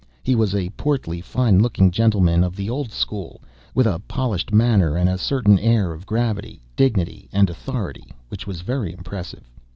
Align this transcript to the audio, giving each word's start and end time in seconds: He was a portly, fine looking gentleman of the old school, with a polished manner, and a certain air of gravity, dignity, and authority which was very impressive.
He 0.23 0.33
was 0.33 0.55
a 0.55 0.71
portly, 0.71 1.21
fine 1.21 1.61
looking 1.61 1.91
gentleman 1.91 2.43
of 2.43 2.55
the 2.55 2.71
old 2.71 2.91
school, 2.91 3.39
with 3.75 3.85
a 3.85 3.99
polished 4.07 4.51
manner, 4.51 4.97
and 4.97 5.07
a 5.07 5.15
certain 5.19 5.59
air 5.59 5.93
of 5.93 6.07
gravity, 6.07 6.59
dignity, 6.75 7.29
and 7.31 7.51
authority 7.51 8.05
which 8.29 8.47
was 8.47 8.61
very 8.61 8.91
impressive. 8.93 9.47